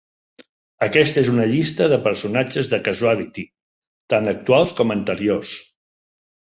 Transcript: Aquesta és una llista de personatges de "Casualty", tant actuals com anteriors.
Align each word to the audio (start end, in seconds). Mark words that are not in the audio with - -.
Aquesta 0.85 1.21
és 1.23 1.29
una 1.33 1.45
llista 1.51 1.91
de 1.93 2.01
personatges 2.09 2.71
de 2.73 2.81
"Casualty", 2.89 3.47
tant 4.17 4.35
actuals 4.35 4.77
com 4.83 4.99
anteriors. 5.01 5.57